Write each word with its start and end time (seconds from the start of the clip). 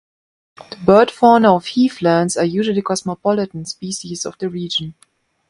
The 0.55 0.77
bird 0.83 1.11
fauna 1.11 1.53
of 1.55 1.65
heathlands 1.67 2.35
are 2.35 2.43
usually 2.43 2.81
cosmopolitan 2.81 3.65
species 3.65 4.25
of 4.25 4.35
the 4.39 4.49
region. 4.49 4.95